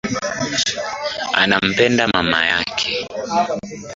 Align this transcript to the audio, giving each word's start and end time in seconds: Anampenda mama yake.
Anampenda 1.41 2.07
mama 2.13 2.43
yake. 2.51 3.07